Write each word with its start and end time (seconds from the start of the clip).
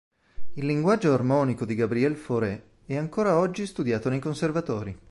Il 0.55 0.65
linguaggio 0.65 1.13
armonico 1.13 1.63
di 1.63 1.75
Gabriel 1.75 2.15
Fauré 2.15 2.69
è 2.87 2.95
ancora 2.95 3.37
oggi 3.37 3.67
studiato 3.67 4.09
nei 4.09 4.17
conservatori. 4.17 4.97